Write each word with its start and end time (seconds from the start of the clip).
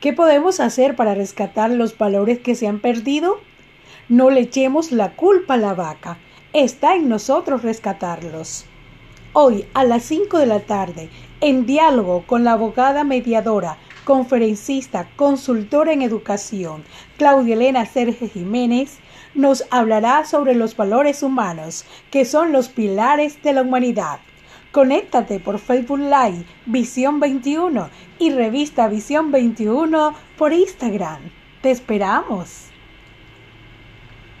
¿Qué 0.00 0.14
podemos 0.14 0.60
hacer 0.60 0.96
para 0.96 1.14
rescatar 1.14 1.70
los 1.70 1.98
valores 1.98 2.38
que 2.38 2.54
se 2.54 2.66
han 2.66 2.80
perdido? 2.80 3.38
No 4.08 4.30
le 4.30 4.40
echemos 4.40 4.92
la 4.92 5.14
culpa 5.14 5.54
a 5.54 5.58
la 5.58 5.74
vaca. 5.74 6.16
Está 6.54 6.96
en 6.96 7.10
nosotros 7.10 7.62
rescatarlos. 7.62 8.64
Hoy 9.34 9.66
a 9.74 9.84
las 9.84 10.04
5 10.04 10.38
de 10.38 10.46
la 10.46 10.60
tarde, 10.60 11.10
en 11.42 11.66
diálogo 11.66 12.24
con 12.26 12.44
la 12.44 12.52
abogada 12.52 13.04
mediadora, 13.04 13.76
conferencista, 14.06 15.06
consultora 15.16 15.92
en 15.92 16.00
educación, 16.00 16.82
Claudia 17.18 17.52
Elena 17.52 17.84
Sergio 17.84 18.26
Jiménez, 18.26 19.00
nos 19.34 19.66
hablará 19.70 20.24
sobre 20.24 20.54
los 20.54 20.78
valores 20.78 21.22
humanos, 21.22 21.84
que 22.10 22.24
son 22.24 22.52
los 22.52 22.70
pilares 22.70 23.42
de 23.42 23.52
la 23.52 23.60
humanidad. 23.60 24.20
Conéctate 24.72 25.40
por 25.40 25.58
Facebook 25.58 25.98
Live 25.98 26.44
Visión 26.66 27.18
21 27.18 27.90
y 28.20 28.30
revista 28.30 28.86
Visión 28.86 29.32
21 29.32 30.14
por 30.38 30.52
Instagram. 30.52 31.18
Te 31.60 31.72
esperamos. 31.72 32.70